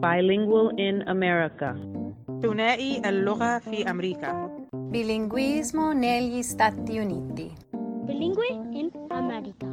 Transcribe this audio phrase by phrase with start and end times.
[0.00, 1.76] Bilingual in America.
[2.42, 4.50] ثنائي اللغة في أمريكا
[4.90, 7.48] Bilinguismo negli Stati Uniti.
[8.06, 9.66] Bilingue in America.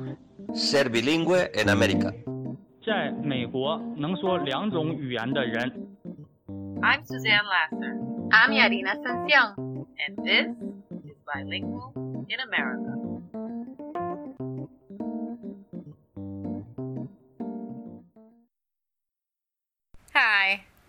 [0.54, 2.14] Ser bilingüe en América.
[2.86, 5.88] 在美国能说两种语言的人。
[6.82, 7.94] I'm Suzanne Lasser.
[8.32, 10.48] I'm Yarina Sancion, and this
[11.04, 11.92] is Bilingual
[12.30, 12.91] in America.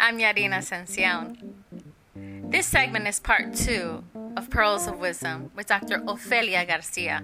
[0.06, 1.38] I'm Yarina Sancion.
[2.52, 4.04] This segment is part two
[4.36, 6.00] of Pearls of Wisdom with Dr.
[6.00, 7.24] Ofelia Garcia.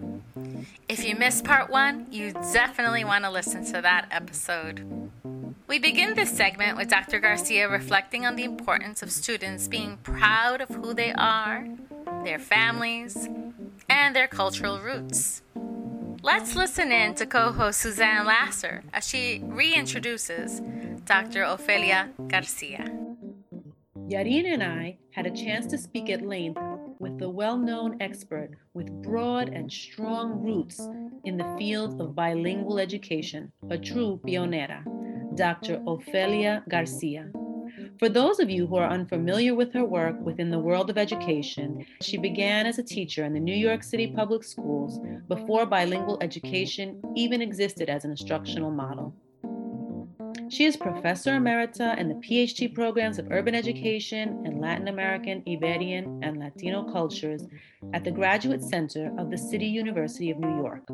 [0.88, 5.12] If you missed part one, you definitely want to listen to that episode.
[5.68, 7.20] We begin this segment with Dr.
[7.20, 11.68] Garcia reflecting on the importance of students being proud of who they are,
[12.24, 13.28] their families,
[13.90, 15.42] and their cultural roots.
[16.22, 20.62] Let's listen in to co host Suzanne Lasser as she reintroduces
[21.10, 21.42] Dr.
[21.44, 22.86] Ofelia Garcia.
[24.12, 26.62] Yarin and I had a chance to speak at length
[27.00, 30.80] with the well known expert with broad and strong roots
[31.26, 34.84] in the field of bilingual education, a true pionera,
[35.36, 35.78] Dr.
[35.88, 37.32] Ofelia Garcia.
[37.98, 41.88] For those of you who are unfamiliar with her work within the world of education,
[42.04, 47.02] she began as a teacher in the New York City public schools before bilingual education
[47.16, 49.16] even existed as an instructional model.
[50.50, 56.22] She is Professor Emerita in the PhD programs of Urban Education and Latin American, Iberian,
[56.24, 57.44] and Latino cultures
[57.94, 60.88] at the Graduate Center of the City University of New York.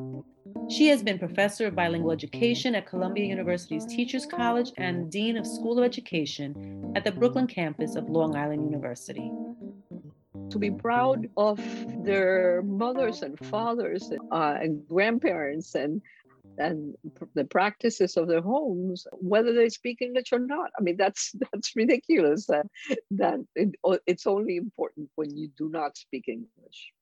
[0.70, 5.48] She has been Professor of Bilingual Education at Columbia University's Teachers College and Dean of
[5.48, 9.32] School of Education at the Brooklyn campus of Long Island University.
[10.50, 11.60] to be proud of
[12.04, 16.02] their mothers and fathers uh, and grandparents and
[16.58, 16.96] and
[17.34, 20.72] the practices of their homes, whether they speak English or not.
[20.78, 22.46] I mean, that's that's ridiculous.
[22.48, 22.68] That
[23.12, 23.76] that it,
[24.08, 26.94] it's only important when you do not speak English.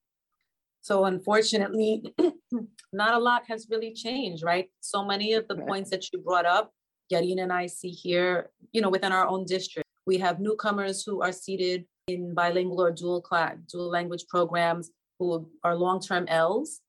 [0.82, 2.04] So unfortunately,
[2.94, 4.70] not a lot has really changed, right?
[4.82, 5.68] So many of the Right.
[5.68, 6.72] points that you brought up,
[7.12, 9.88] Yarina and I see here, you know, within our own district.
[10.06, 15.50] We have newcomers who are seated in bilingual or dual class, dual language programs who
[15.64, 16.82] are long-term Ls,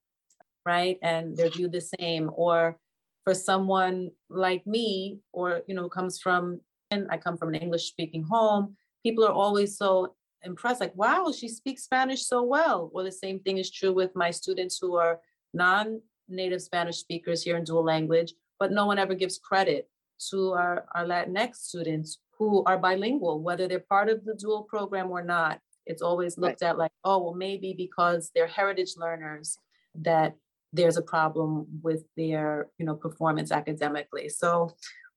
[0.67, 0.99] right?
[1.03, 2.31] And they're viewed the same.
[2.35, 2.79] Or
[3.25, 6.61] for someone like me, or you know, comes from,
[6.91, 11.49] and I come from an English-speaking home, people are always so impressed, like, wow, she
[11.49, 12.91] speaks Spanish so well.
[12.93, 15.21] Well, the same thing is true with my students who are
[15.55, 19.89] non-native Spanish speakers here in dual language, but no one ever gives credit
[20.31, 25.11] to our, our Latinx students who are bilingual, whether they're part of the dual program
[25.11, 25.61] or not.
[25.87, 29.59] It's always looked at like, oh, well, maybe because they're heritage learners
[29.97, 30.35] that
[30.75, 34.29] there's a problem with their, you know, performance academically.
[34.29, 34.75] So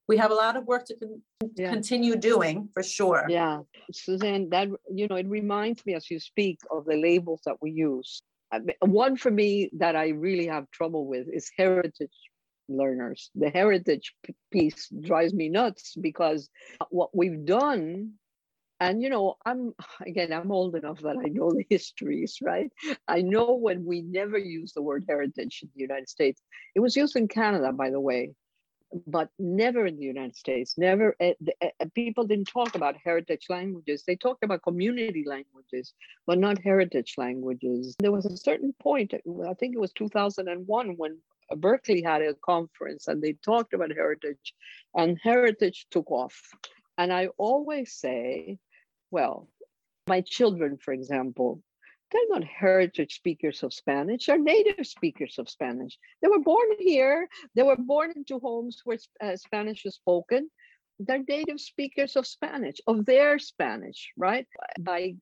[0.08, 1.22] we have a lot of work to con-
[1.56, 1.72] Yeah.
[1.74, 3.26] continue doing for sure.
[3.28, 7.58] Yeah, Suzanne, that you know, it reminds me as you speak of the labels that
[7.62, 8.22] we use.
[8.80, 12.18] One for me that I really have trouble with is heritage
[12.70, 13.30] learners.
[13.36, 14.14] The heritage
[14.52, 16.50] piece drives me nuts because
[16.90, 18.14] what we've done,
[18.80, 19.74] and you know, I'm
[20.06, 22.72] again, I'm old enough that I know the histories, right?
[23.08, 26.42] I know when we never used the word heritage in the United States.
[26.76, 28.34] It was used in Canada, by the way,
[29.06, 30.78] but never in the United States.
[30.78, 34.04] Never, uh, uh, people didn't talk about heritage languages.
[34.06, 35.94] They talked about community languages,
[36.26, 37.96] but not heritage languages.
[38.00, 41.18] There was a certain point, I think it was 2001, when
[41.58, 44.54] Berkeley had a conference and they talked about heritage,
[44.96, 46.40] and heritage took off.
[46.98, 48.58] And I always say,
[49.12, 49.48] well,
[50.08, 51.62] my children, for example,
[52.12, 55.98] they're not heritage speakers of Spanish, they're native speakers of Spanish.
[56.22, 60.50] They were born here, they were born into homes where uh, Spanish is spoken.
[61.00, 64.48] They're native speakers of Spanish, of their Spanish, right?
[64.80, 65.16] By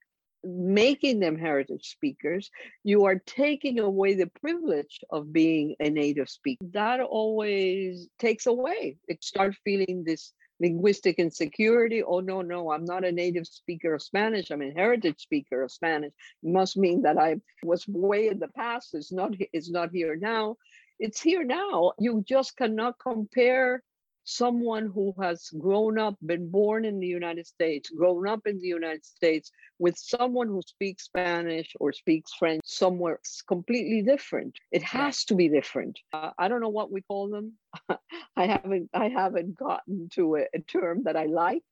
[0.45, 2.49] making them heritage speakers,
[2.83, 6.65] you are taking away the privilege of being a native speaker.
[6.73, 8.97] That always takes away.
[9.07, 12.03] It starts feeling this linguistic insecurity.
[12.03, 14.51] Oh, no, no, I'm not a native speaker of Spanish.
[14.51, 16.13] I'm a heritage speaker of Spanish.
[16.43, 18.93] It must mean that I was way in the past.
[18.93, 20.57] It's not, it's not here now.
[20.99, 21.91] It's here now.
[21.99, 23.83] You just cannot compare
[24.25, 28.67] someone who has grown up, been born in the United States, grown up in the
[28.67, 34.57] United States with someone who speaks Spanish or speaks French somewhere it's completely different.
[34.71, 35.99] It has to be different.
[36.11, 37.53] Uh, I don't know what we call them.
[38.35, 41.63] I haven't I haven't gotten to a, a term that I like,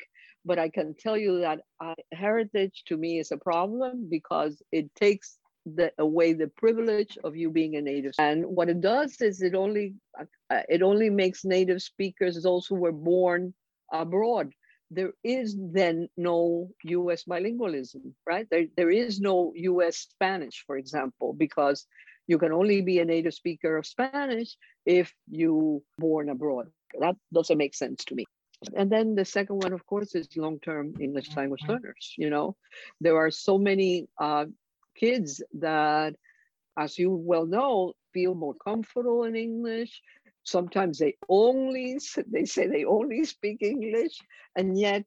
[0.46, 4.94] but I can tell you that uh, heritage to me is a problem because it
[4.96, 8.14] takes the, away the privilege of you being a native.
[8.20, 10.26] And what it does is it only uh,
[10.70, 13.54] it only makes native speakers those who were born
[13.92, 14.52] abroad.
[14.92, 17.24] There is then no U.S.
[17.24, 18.48] bilingualism, right?
[18.52, 19.98] There, there is no U.S.
[19.98, 21.88] Spanish, for example, because
[22.28, 24.56] you can only be a native speaker of Spanish
[24.86, 26.68] if you born abroad.
[27.00, 28.26] That doesn't make sense to me.
[28.76, 32.14] And then the second one, of course, is long-term English language learners.
[32.18, 32.56] You know,
[33.02, 34.46] there are so many uh,
[34.96, 36.16] kids that,
[36.78, 40.02] as you well know, feel more comfortable in English.
[40.44, 44.18] Sometimes they only they say they only speak English,
[44.56, 45.06] and yet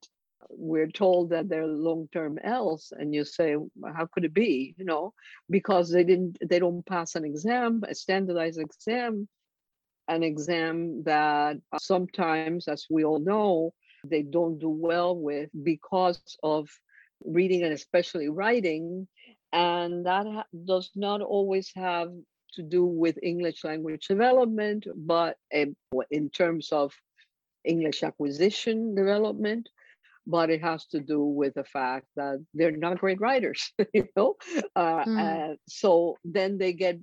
[0.51, 3.57] we're told that they're long-term ELs and you say
[3.95, 5.13] how could it be you know
[5.51, 9.27] because they didn't they don't pass an exam a standardized exam
[10.09, 13.73] an exam that sometimes as we all know
[14.05, 16.69] they don't do well with because of
[17.25, 19.09] reading and especially writing
[19.57, 22.11] and that ha- does not always have
[22.53, 26.93] to do with english language development but in terms of
[27.65, 29.69] english acquisition development
[30.27, 34.37] but it has to do with the fact that they're not great writers you know
[34.77, 35.21] uh, mm.
[35.21, 36.99] and so then they get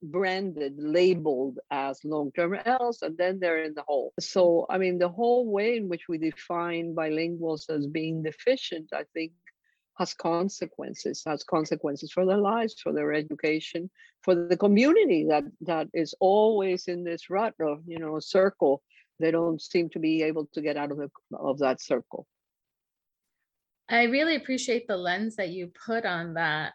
[0.00, 5.08] branded labeled as long-term ELs and then they're in the hole so i mean the
[5.08, 9.32] whole way in which we define bilinguals as being deficient i think
[9.98, 13.90] has consequences has consequences for their lives for their education
[14.22, 18.82] for the community that that is always in this rut of you know circle
[19.20, 22.26] they don't seem to be able to get out of the of that circle
[23.88, 26.74] I really appreciate the lens that you put on that.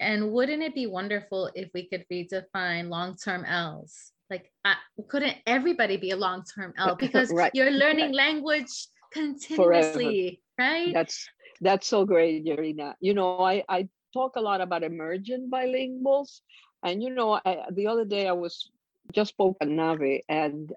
[0.00, 4.12] And wouldn't it be wonderful if we could redefine long term L's?
[4.30, 4.74] Like, I,
[5.08, 6.96] couldn't everybody be a long term L?
[7.00, 7.50] Because right.
[7.54, 10.72] you're learning language continuously, Forever.
[10.72, 10.94] right?
[10.94, 11.28] That's
[11.60, 12.94] that's so great, Yarina.
[13.00, 16.40] You know, I, I talk a lot about emergent bilinguals.
[16.82, 18.70] And, you know, I, the other day I was
[19.12, 20.72] just spoke at NABE and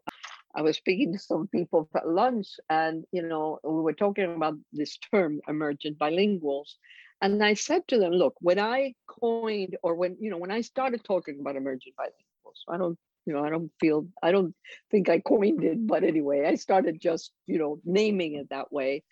[0.56, 4.56] I was speaking to some people at lunch, and you know, we were talking about
[4.74, 6.74] this term emergent bilinguals.
[7.22, 10.62] And I said to them, look, when I coined or when, you know, when I
[10.62, 12.98] started talking about emergent bilinguals, I don't,
[13.30, 14.56] you know, I don't feel, I don't
[14.90, 19.04] think I coined it, but anyway, I started just, you know, naming it that way.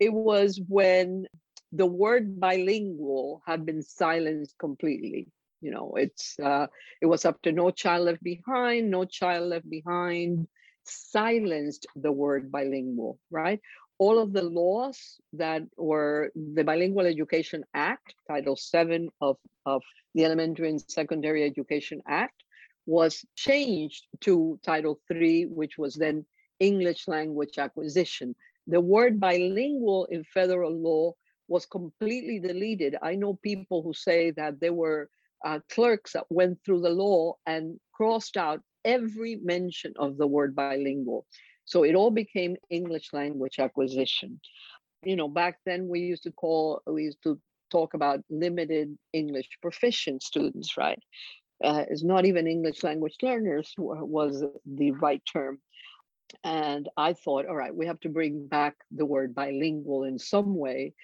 [0.00, 1.26] It was when
[1.70, 5.28] the word bilingual had been silenced completely.
[5.60, 6.66] You know, it's uh,
[7.00, 10.48] it was up to no child left behind, no child left behind
[10.82, 13.60] silenced the word bilingual, right?
[13.98, 19.36] All of the laws that were the Bilingual Education Act, Title 7 of,
[19.66, 19.82] of
[20.14, 22.42] the Elementary and Secondary Education Act,
[22.90, 26.26] was changed to Title III, which was then
[26.58, 28.34] English language acquisition.
[28.66, 31.12] The word bilingual in federal law
[31.46, 32.96] was completely deleted.
[33.00, 35.08] I know people who say that there were
[35.44, 40.56] uh, clerks that went through the law and crossed out every mention of the word
[40.56, 41.26] bilingual.
[41.66, 44.40] So it all became English language acquisition.
[45.04, 47.38] You know, back then we used to call, we used to
[47.70, 50.98] talk about limited English proficient students, right?
[51.62, 55.60] Uh, it's not even English language learners was the right term.
[56.44, 60.54] And I thought, all right, we have to bring back the word bilingual in some
[60.54, 60.94] way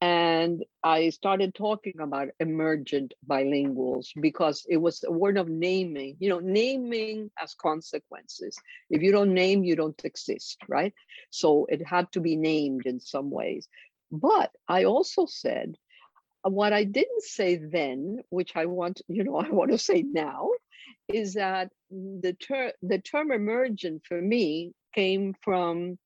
[0.00, 6.28] and I started talking about emergent bilinguals because it was a word of naming, you
[6.28, 8.56] know, naming as consequences.
[8.90, 10.94] If you don't name, you don't exist, right?
[11.30, 13.66] So it had to be named in some ways.
[14.12, 15.76] But I also said,
[16.46, 20.02] Uh, what I didn't say then, which I want, you know, I want to say
[20.02, 20.50] now,
[21.08, 25.98] is that the term the term emergent for me came from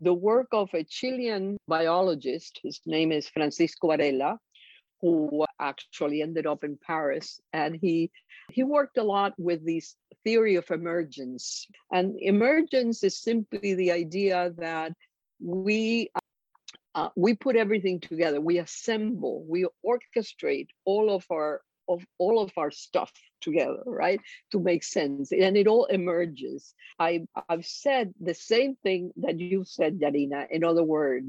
[0.00, 4.38] the work of a Chilean biologist, his name is Francisco Varela,
[5.00, 7.40] who actually ended up in Paris.
[7.52, 8.10] And he
[8.50, 11.66] he worked a lot with this theory of emergence.
[11.92, 14.92] And emergence is simply the idea that
[15.40, 16.10] we
[16.94, 22.52] uh, we put everything together, we assemble, we orchestrate all of our of all of
[22.56, 24.20] our stuff together, right?
[24.52, 25.32] To make sense.
[25.32, 26.74] And it all emerges.
[26.98, 31.26] I, I've said the same thing that you said, Yarina, in other words,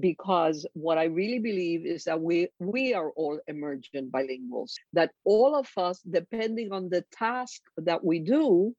[0.00, 5.54] because what I really believe is that we we are all emergent bilinguals, that all
[5.54, 8.74] of us, depending on the task that we do,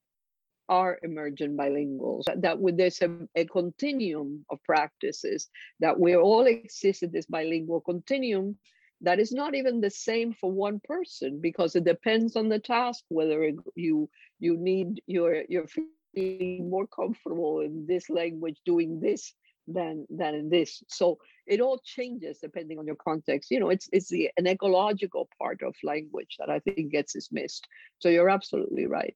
[0.68, 5.48] are emergent bilinguals, that there's a, a, continuum of practices,
[5.80, 8.56] that we all exist in this bilingual continuum
[9.02, 13.04] that is not even the same for one person because it depends on the task
[13.08, 14.08] whether you
[14.38, 15.68] you need you're you're
[16.14, 19.34] feeling more comfortable in this language doing this
[19.68, 20.82] than than in this.
[20.88, 23.50] So it all changes depending on your context.
[23.50, 27.66] You know, it's it's the an ecological part of language that I think gets dismissed.
[27.98, 29.14] So you're absolutely right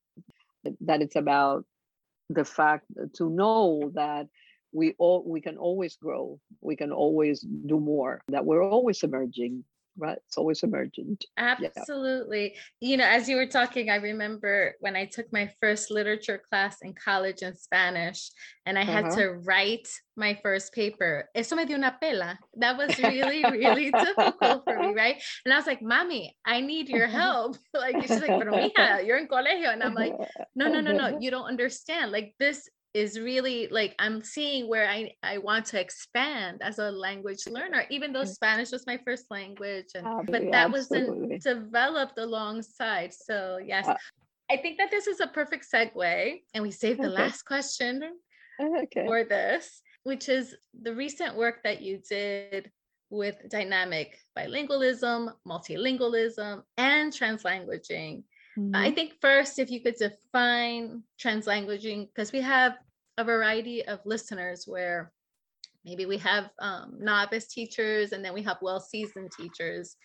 [0.81, 1.65] that it's about
[2.29, 4.27] the fact to know that
[4.73, 6.39] we all we can always grow.
[6.61, 9.65] We can always do more that we're always emerging
[9.97, 11.25] right it's always emergent.
[11.37, 12.55] Absolutely.
[12.81, 12.89] Yeah.
[12.91, 16.79] you know as you were talking i remember when i took my first literature class
[16.83, 18.31] in college in spanish
[18.67, 19.17] and i had uh-huh.
[19.17, 19.89] to write
[20.21, 21.29] my first paper.
[21.35, 22.39] Eso me dio una pela.
[22.57, 25.17] That was really really difficult for me right?
[25.45, 27.57] And i was like mommy i need your help.
[27.75, 29.73] Like she's like pero mija you're in colegio.
[29.73, 30.15] And i'm like
[30.55, 32.13] no no no no you don't understand.
[32.13, 36.91] Like this is really like I'm seeing where I, I want to expand as a
[36.91, 39.87] language learner, even though Spanish was my first language.
[39.95, 40.89] And but that was
[41.43, 43.13] developed alongside.
[43.13, 43.87] So yes.
[43.87, 43.95] Uh,
[44.51, 46.41] I think that this is a perfect segue.
[46.55, 47.23] And we saved the okay.
[47.23, 48.03] last question
[48.61, 49.07] okay.
[49.07, 52.71] for this, which is the recent work that you did
[53.11, 58.25] with dynamic bilingualism, multilingualism, and translanguaging.
[58.59, 58.75] Mm-hmm.
[58.75, 62.75] I think first, if you could define translanguaging, because we have
[63.19, 65.13] a variety of listeners where
[65.85, 69.97] maybe we have um, novice teachers and then we have well seasoned teachers.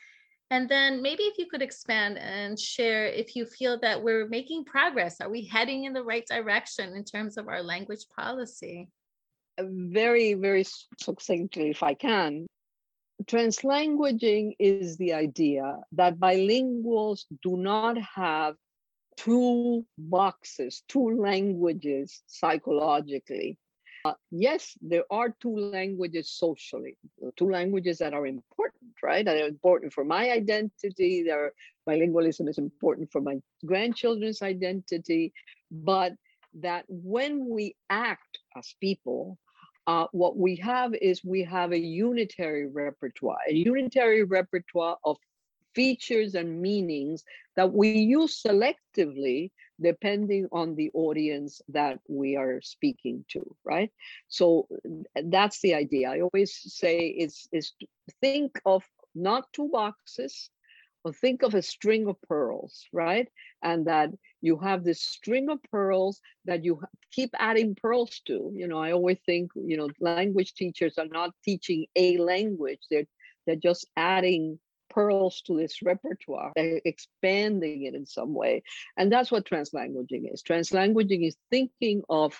[0.51, 4.65] And then maybe if you could expand and share if you feel that we're making
[4.65, 8.87] progress, are we heading in the right direction in terms of our language policy?
[9.59, 10.65] Very, very
[11.01, 12.45] succinctly, if I can.
[13.23, 18.55] Translanguaging is the idea that bilinguals do not have
[19.17, 23.57] two boxes, two languages psychologically.
[24.03, 26.97] Uh, yes, there are two languages socially,
[27.37, 29.25] two languages that are important, right?
[29.25, 31.23] That are important for my identity.
[31.23, 31.53] Their
[31.89, 35.33] bilingualism is important for my grandchildren's identity.
[35.71, 36.13] But
[36.61, 39.37] that when we act as people,
[39.87, 45.17] uh, what we have is we have a unitary repertoire, a unitary repertoire of
[45.75, 47.23] features and meanings
[47.55, 49.51] that we use selectively
[49.81, 53.91] depending on the audience that we are speaking to right?
[54.29, 54.67] So
[55.25, 56.09] that's the idea.
[56.09, 57.73] I always say is is
[58.21, 60.49] think of not two boxes
[61.13, 63.27] think of a string of pearls, right?
[63.63, 64.09] And that
[64.41, 66.81] you have this string of pearls that you
[67.11, 68.51] keep adding pearls to.
[68.53, 73.07] You know, I always think, you know, language teachers are not teaching a language, they're
[73.45, 74.59] they're just adding
[74.89, 78.63] pearls to this repertoire, they're expanding it in some way.
[78.97, 80.41] And that's what translanguaging is.
[80.41, 82.35] Translanguaging is thinking of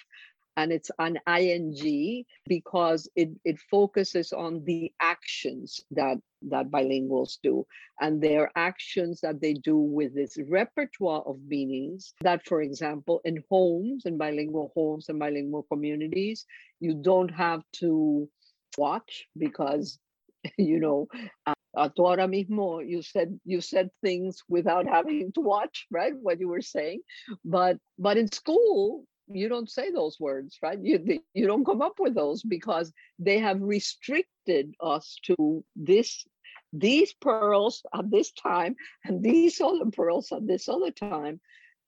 [0.58, 7.66] and it's an ing because it, it focuses on the actions that that bilinguals do.
[8.00, 13.44] And their actions that they do with this repertoire of meanings that for example in
[13.50, 16.46] homes in bilingual homes and bilingual communities
[16.80, 18.30] you don't have to
[18.78, 19.98] watch because
[20.58, 21.08] you know
[21.48, 26.62] uh, mismo you said you said things without having to watch right what you were
[26.62, 27.02] saying.
[27.44, 30.80] But but in school you don't say those words right?
[30.82, 36.26] You you don't come up with those because they have restricted us to this
[36.74, 41.40] these pearls at this time and these other pearls at this other time.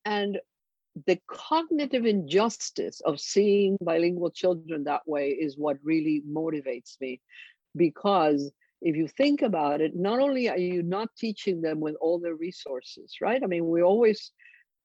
[0.05, 0.39] And
[1.05, 7.21] the cognitive injustice of seeing bilingual children that way is what really motivates me.
[7.75, 8.51] Because
[8.81, 12.33] if you think about it not only are you not teaching them with all the
[12.33, 13.43] resources right?
[13.43, 14.31] I mean we always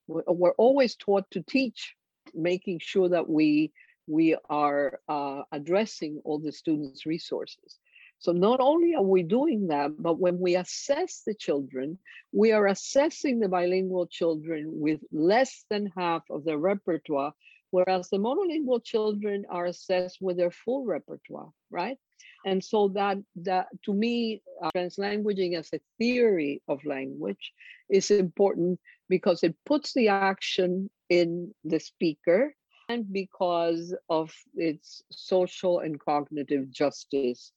[0.08, 1.94] we're always taught to teach
[2.34, 3.72] making sure that we
[4.06, 7.78] we are uh, addressing all the students' resources.
[8.18, 11.98] So not only are we doing that, but when we assess the children,
[12.32, 17.32] we are assessing the bilingual children with less than half of their repertoire,
[17.70, 21.98] whereas the monolingual children are assessed with their full repertoire, right?
[22.44, 27.52] And so that that to me, uh, translanguaging as a theory of language
[27.90, 32.54] is important because it puts the action in the speaker
[32.88, 37.52] and because of its social and cognitive justice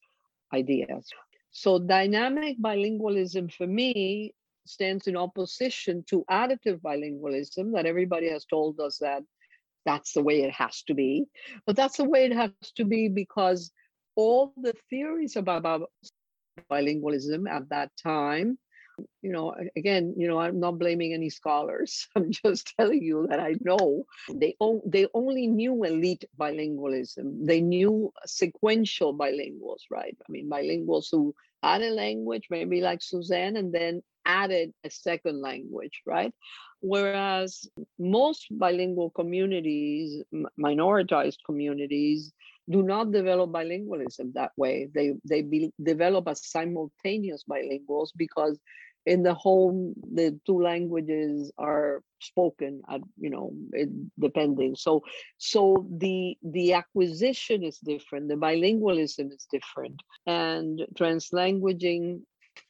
[0.53, 1.09] ideas.
[1.51, 4.33] So, dynamic bilingualism for me
[4.65, 9.23] stands in opposition to additive bilingualism that everybody has told us that
[9.85, 11.25] that's the way it has to be.
[11.65, 13.71] But that's the way it has to be because
[14.15, 15.89] all the theories about
[16.71, 18.57] bilingualism at that time
[19.21, 22.07] you know again you know i'm not blaming any scholars.
[22.15, 27.45] I'm just telling you that i know they on, they only knew elite bilingualism.
[27.45, 30.15] They knew sequential bilinguals right?
[30.27, 35.41] I mean bilinguals who add a language, maybe like Suzanne, and then added a second
[35.41, 36.33] language, right?
[36.81, 37.67] Whereas
[37.97, 40.23] most bilingual communities,
[40.59, 42.33] minoritized communities,
[42.69, 44.89] do not develop bilingualism that way.
[44.93, 48.59] They they be, develop as simultaneous bilinguals because
[49.05, 55.03] in the home the two languages are spoken at you know it, depending so
[55.37, 62.19] so the the acquisition is different the bilingualism is different and translanguaging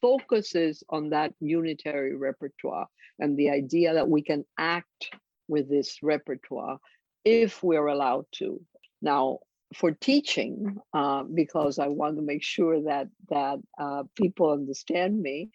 [0.02, 2.88] focuses on that unitary repertoire
[3.20, 5.10] and the idea that we can act
[5.48, 6.78] with this repertoire
[7.24, 8.60] if we're allowed to
[9.02, 9.40] now
[9.76, 15.52] for teaching uh, because I want to make sure that that uh, people understand me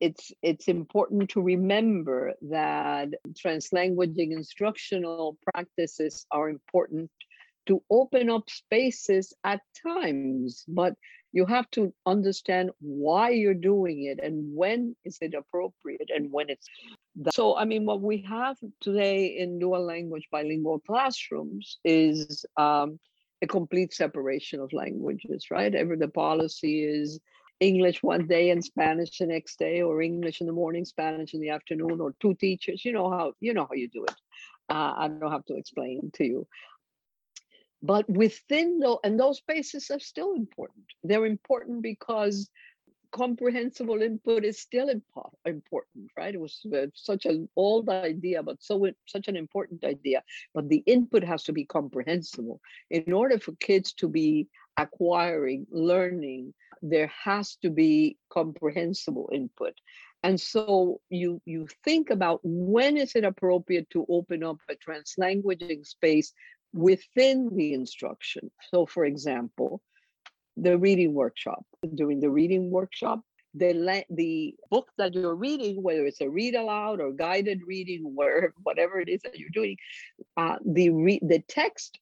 [0.00, 7.10] it's it's important to remember that translanguaging instructional practices are important
[7.66, 10.94] to open up spaces at times but
[11.32, 16.48] you have to understand why you're doing it and when is it appropriate and when
[16.48, 16.66] it's
[17.34, 22.98] so i mean what we have today in dual language bilingual classrooms is um,
[23.42, 27.20] a complete separation of languages right ever the policy is
[27.60, 31.40] English one day and Spanish the next day, or English in the morning, Spanish in
[31.40, 32.84] the afternoon, or two teachers.
[32.84, 34.14] You know how you know how you do it.
[34.70, 36.46] Uh, I don't have to explain to you.
[37.82, 40.86] But within those and those spaces are still important.
[41.04, 42.50] They're important because
[43.12, 46.34] comprehensible input is still important, right?
[46.34, 50.22] It was uh, such an old idea, but so such an important idea.
[50.54, 56.54] But the input has to be comprehensible in order for kids to be acquiring, learning,
[56.82, 59.74] there has to be comprehensible input.
[60.22, 65.86] And so you you think about when is it appropriate to open up a translanguaging
[65.86, 66.32] space
[66.72, 68.50] within the instruction.
[68.70, 69.82] So for example,
[70.56, 71.64] the reading workshop.
[71.94, 73.20] During the reading workshop,
[73.54, 78.54] the the book that you're reading, whether it's a read aloud or guided reading, where
[78.62, 79.76] whatever it is that you're doing,
[80.36, 81.98] uh, the re- the text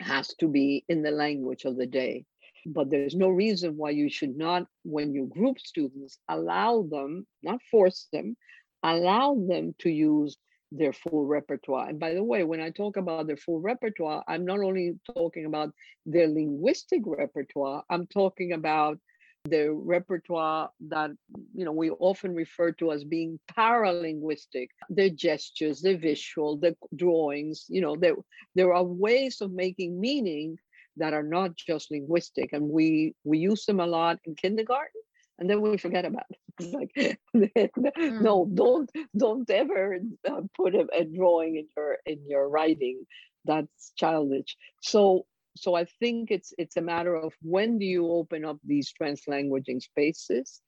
[0.00, 2.24] has to be in the language of the day.
[2.66, 7.60] But there's no reason why you should not, when you group students, allow them, not
[7.70, 8.36] force them,
[8.82, 10.36] allow them to use
[10.70, 11.88] their full repertoire.
[11.88, 15.46] And by the way, when I talk about their full repertoire, I'm not only talking
[15.46, 15.72] about
[16.04, 18.98] their linguistic repertoire, I'm talking about
[19.44, 21.10] the repertoire that
[21.54, 24.68] you know we often refer to as being paralinguistic.
[24.90, 28.16] The gestures the visual the drawings you know there
[28.54, 30.58] there are ways of making meaning
[30.98, 32.52] that are not just linguistic.
[32.52, 34.97] And we we use them a lot in kindergarten
[35.38, 36.38] and then we forget about it
[36.72, 38.20] like mm.
[38.20, 39.98] no don't don't ever
[40.28, 43.04] uh, put a, a drawing in your in your writing
[43.44, 45.24] that's childish so
[45.58, 49.82] so I think it's it's a matter of when do you open up these translanguaging
[49.82, 50.60] spaces?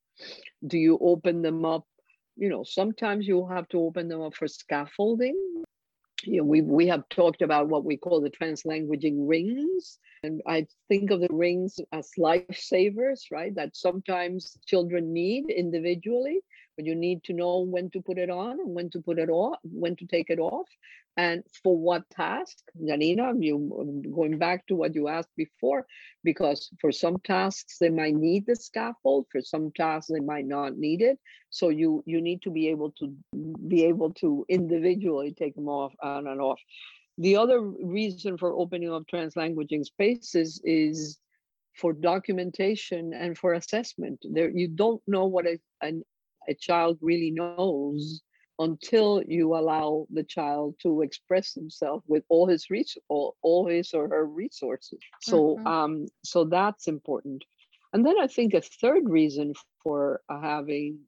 [0.66, 1.84] Do you open them up?
[2.36, 5.36] You know, sometimes you have to open them up for scaffolding.
[6.24, 10.66] You know, we we have talked about what we call the translanguaging rings, and I
[10.88, 13.54] think of the rings as lifesavers, right?
[13.54, 16.40] That sometimes children need individually,
[16.80, 19.28] but you need to know when to put it on and when to put it
[19.28, 20.66] off, when to take it off,
[21.18, 25.86] and for what task Yarina you going back to what you asked before
[26.24, 30.78] because for some tasks they might need the scaffold for some tasks they might not
[30.78, 31.18] need it.
[31.50, 33.14] So you you need to be able to
[33.68, 36.60] be able to individually take them off on and off.
[37.18, 41.18] The other reason for opening up translanguaging spaces is
[41.74, 44.24] for documentation and for assessment.
[44.24, 45.92] There you don't know what a, a,
[46.50, 48.22] a child really knows
[48.58, 53.94] until you allow the child to express himself with all his res- all, all his
[53.94, 55.66] or her resources so mm-hmm.
[55.66, 57.42] um so that's important
[57.92, 60.98] and then i think a third reason for having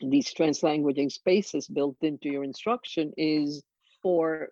[0.00, 3.62] these translanguaging spaces built into your instruction is
[4.02, 4.48] for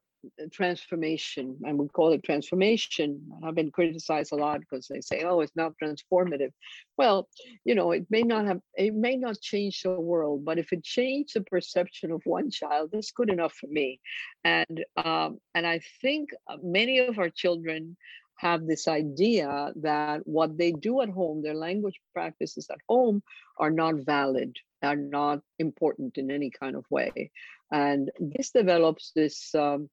[0.52, 3.20] transformation and we call it transformation.
[3.44, 6.52] I've been criticized a lot because they say oh it's not transformative.
[6.96, 7.28] Well
[7.64, 10.85] you know it may not have it may not change the world but if it
[10.85, 14.00] changed the perception of one child that's good enough for me.
[14.44, 17.96] And um, and i think uh, many of our children
[18.40, 23.22] have this idea that what they do at home, their language practices at home,
[23.59, 27.30] are not valid, are not important in any kind of way.
[27.70, 29.90] And this develops this um,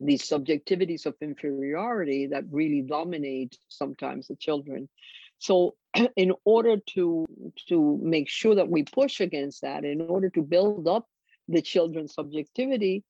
[0.00, 4.88] these subjectivities of inferiority that really dominate sometimes the children.
[5.38, 5.76] So
[6.16, 7.26] in order to
[7.68, 11.06] to make sure that we push against that, in order to build up
[11.48, 13.04] the children's subjectivity,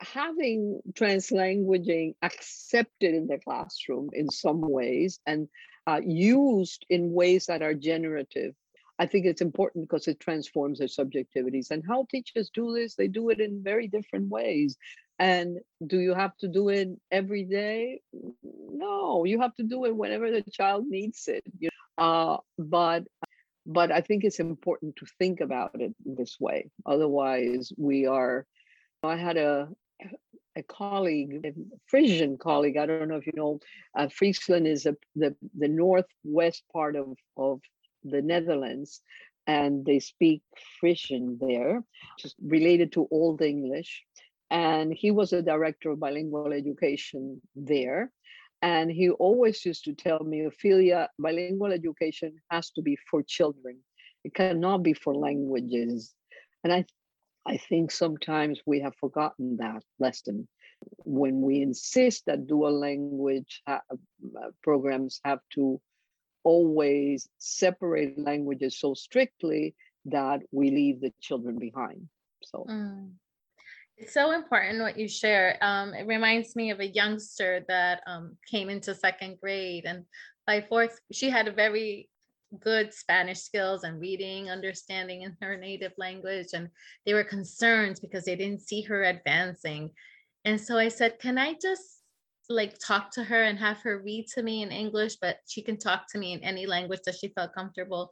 [0.00, 5.48] having translanguaging accepted in the classroom in some ways and
[5.86, 8.54] uh, used in ways that are generative.
[8.98, 11.70] I think it's important because it transforms their subjectivities.
[11.70, 14.76] And how teachers do this, they do it in very different ways.
[15.18, 18.00] And do you have to do it every day?
[18.42, 21.44] No, you have to do it whenever the child needs it.
[21.96, 23.04] Uh, but
[23.66, 26.70] but I think it's important to think about it this way.
[26.84, 28.46] Otherwise, we are.
[29.02, 29.68] I had a
[30.56, 31.52] a colleague, a
[31.86, 32.76] Frisian colleague.
[32.76, 33.60] I don't know if you know,
[33.96, 37.60] uh, Friesland is a, the the northwest part of of
[38.04, 39.02] the Netherlands,
[39.46, 40.42] and they speak
[40.80, 41.82] Frisian there,
[42.18, 44.04] just related to Old English.
[44.50, 48.12] And he was a director of bilingual education there.
[48.62, 53.78] And he always used to tell me, Ofelia, bilingual education has to be for children.
[54.24, 56.14] It cannot be for languages.
[56.62, 56.84] And I
[57.46, 60.48] I think sometimes we have forgotten that lesson
[61.04, 65.80] when we insist that dual language ha- uh, programs have to
[66.44, 69.74] always separate languages so strictly
[70.06, 72.08] that we leave the children behind.
[72.44, 72.66] So.
[72.68, 73.12] Mm.
[73.96, 75.56] It's so important what you share.
[75.62, 80.04] Um, it reminds me of a youngster that um, came into second grade, and
[80.46, 82.08] by fourth, she had a very
[82.60, 86.48] good Spanish skills and reading, understanding in her native language.
[86.52, 86.68] And
[87.06, 89.90] they were concerned because they didn't see her advancing.
[90.44, 92.00] And so I said, Can I just
[92.48, 95.78] like talk to her and have her read to me in English, but she can
[95.78, 98.10] talk to me in any language that she felt comfortable.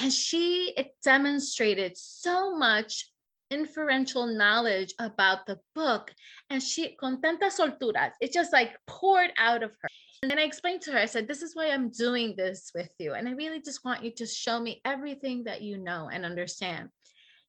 [0.00, 3.10] And she demonstrated so much
[3.50, 6.12] inferential knowledge about the book.
[6.50, 9.88] And she, con tanta soltura, it just like poured out of her.
[10.22, 12.92] And then I explained to her, I said, This is why I'm doing this with
[12.98, 13.14] you.
[13.14, 16.88] And I really just want you to show me everything that you know and understand.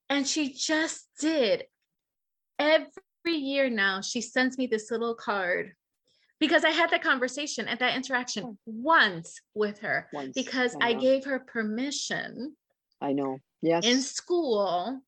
[0.09, 1.63] And she just did.
[2.59, 2.89] Every
[3.25, 5.73] year now, she sends me this little card
[6.43, 8.57] because I had that conversation and that interaction oh.
[8.65, 12.55] once with her Once, because I I gave her permission
[12.99, 13.39] I know.
[13.61, 13.85] Yes.
[13.85, 14.99] in school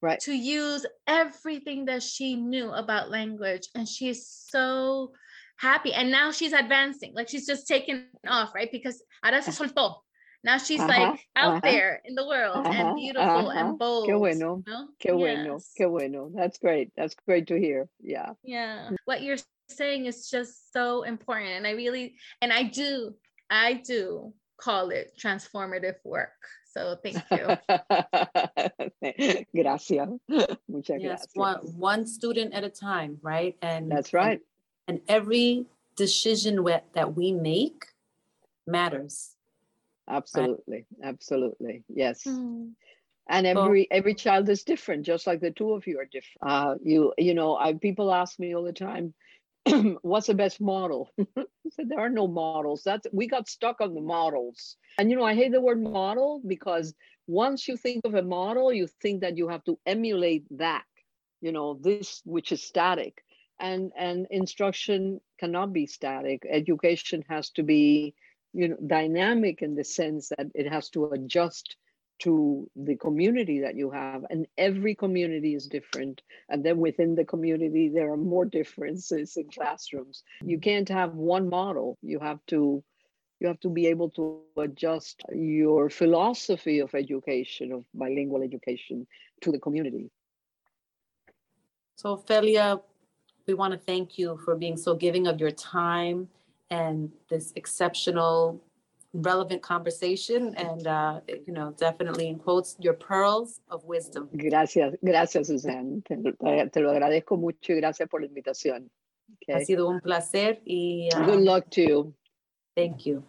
[0.00, 0.20] right.
[0.20, 5.10] to use everything that she knew about language and she's so
[5.56, 9.58] happy and now she's advancing like she's just taken off right because ahora se ah.
[9.58, 9.94] soltó
[10.44, 14.08] now she's Ajá, like out ajá, there in the world and ajá, beautiful and bold
[14.08, 14.62] Qué bueno.
[14.64, 14.88] you know?
[15.02, 15.52] Qué bueno.
[15.54, 15.72] Yes.
[15.78, 16.30] Qué bueno.
[16.34, 16.92] That's great.
[16.96, 17.88] That's great to hear.
[18.00, 18.30] Yeah.
[18.42, 19.36] yeah what you're
[19.70, 23.14] saying is just so important and i really and i do
[23.50, 26.32] i do call it transformative work
[26.72, 27.46] so thank you
[29.54, 30.08] gracias.
[30.68, 31.34] Muchas Yes, gracias.
[31.34, 33.56] one one student at a time, right?
[33.60, 34.40] And That's right.
[34.86, 37.86] And, and every decision we, that we make
[38.66, 39.34] matters.
[40.08, 40.86] Absolutely.
[41.02, 41.82] Absolutely.
[41.88, 42.22] Yes.
[42.24, 42.72] Mm.
[43.28, 46.42] and So- every every child is different just like the two of you are different
[46.42, 49.14] uh you you know i people ask me all the time
[50.02, 51.10] what's the best model?
[51.36, 52.82] I said there are no models.
[52.84, 54.76] That's we got stuck on the models.
[54.98, 56.94] And you know i hate the word model because
[57.26, 60.84] once you think of a model you think that you have to emulate that
[61.40, 63.22] you know this which is static.
[63.58, 66.42] And and instruction cannot be static.
[66.50, 68.14] Education has to be
[68.52, 71.76] you know dynamic in the sense that it has to adjust
[72.20, 76.22] to the community that you have and every community is different.
[76.48, 80.22] And then within the community there are more differences in classrooms.
[80.42, 81.98] You can't have one model.
[82.02, 82.82] You have to
[83.40, 89.06] you have to be able to adjust your philosophy of education of bilingual education
[89.40, 90.10] to the community.
[91.96, 92.82] So, Felia,
[93.46, 96.28] we want to thank you for being so giving of your time
[96.70, 98.62] and this exceptional,
[99.12, 100.54] relevant conversation.
[100.56, 104.28] And, uh, you know, definitely in quotes, your pearls of wisdom.
[104.36, 108.88] gracias gracias Susan te, te- te lo agradezco mucho y gracias por la invitación
[109.48, 112.14] Ha sido un placer y good uh, luck to you
[112.76, 113.22] thank you.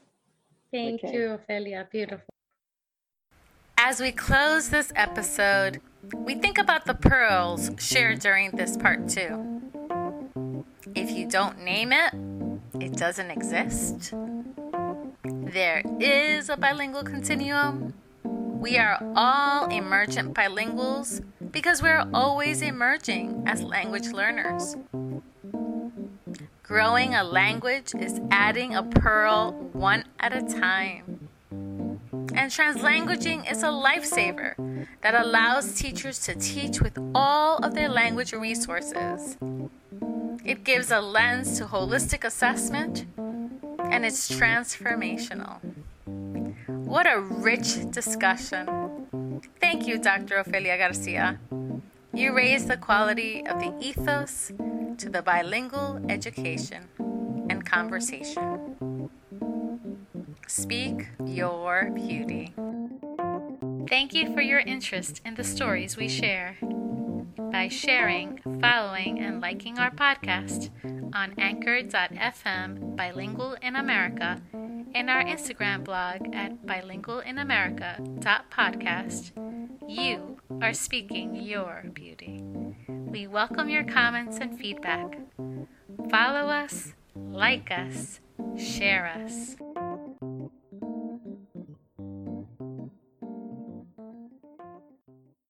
[0.71, 1.13] thank Okay.
[1.13, 2.25] you ofelia beautiful
[3.77, 5.81] As we close this episode,
[6.13, 9.59] we think about the pearls shared during this part two.
[10.93, 12.13] If you don't name it,
[12.79, 14.13] it doesn't exist.
[15.51, 17.93] There is a bilingual continuum.
[18.23, 24.77] We are all emergent bilinguals because we're always emerging as language learners.
[26.63, 31.27] Growing a language is adding a pearl one at a time.
[31.51, 34.55] And translanguaging is a lifesaver
[35.01, 39.35] that allows teachers to teach with all of their language resources.
[40.45, 43.05] It gives a lens to holistic assessment
[43.91, 45.59] and it's transformational.
[46.67, 49.41] What a rich discussion.
[49.59, 50.43] Thank you, Dr.
[50.43, 51.39] Ofelia Garcia.
[52.13, 54.51] You raised the quality of the ethos
[54.97, 56.87] to the bilingual education
[57.49, 59.09] and conversation.
[60.47, 62.53] speak your beauty.
[63.87, 66.57] Thank you for your interest in the stories we share.
[67.51, 70.69] By sharing, following, and liking our podcast
[71.13, 74.41] on anchor.fm bilingual in America
[74.95, 79.31] and our Instagram blog at bilingualinamerica.podcast,
[79.87, 82.41] you are speaking your beauty.
[82.87, 85.19] We welcome your comments and feedback.
[86.09, 88.21] Follow us, like us,
[88.57, 89.57] share us.